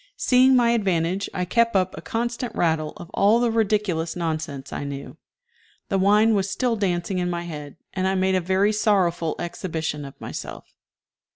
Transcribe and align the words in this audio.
Seeing 0.17 0.55
my 0.55 0.71
advantage, 0.71 1.29
I 1.31 1.45
kept 1.45 1.75
up 1.75 1.95
a 1.95 2.01
constant 2.01 2.55
rattle 2.55 2.93
of 2.97 3.11
all 3.13 3.39
the 3.39 3.51
ridiculous 3.51 4.15
nonsense 4.15 4.73
I 4.73 4.83
knew. 4.83 5.17
The 5.89 5.99
wine 5.99 6.33
was 6.33 6.49
still 6.49 6.75
dancing 6.75 7.19
in 7.19 7.29
my 7.29 7.43
head, 7.43 7.77
and 7.93 8.07
I 8.07 8.15
made 8.15 8.33
a 8.33 8.41
very 8.41 8.73
sorrowful 8.73 9.35
exhibition 9.37 10.03
of 10.03 10.19
myself. 10.19 10.65